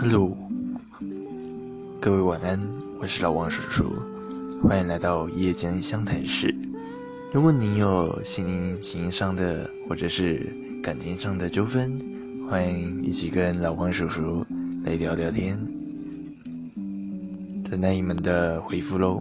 [0.00, 0.30] Hello，
[2.00, 2.60] 各位晚安，
[3.00, 3.92] 我是老王叔叔，
[4.62, 6.54] 欢迎来到夜间相谈室。
[7.32, 11.98] 如果您有心灵情上的或者是感情上的纠纷，
[12.48, 14.46] 欢迎一起跟老王叔叔
[14.84, 15.58] 来聊聊天，
[17.68, 19.20] 等待你们的回复喽。